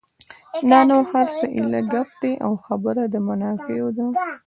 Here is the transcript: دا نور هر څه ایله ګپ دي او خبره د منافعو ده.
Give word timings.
دا 0.69 0.79
نور 0.89 1.03
هر 1.13 1.27
څه 1.37 1.45
ایله 1.55 1.81
ګپ 1.91 2.09
دي 2.21 2.33
او 2.45 2.51
خبره 2.65 3.03
د 3.13 3.15
منافعو 3.27 3.87
ده. 3.97 4.05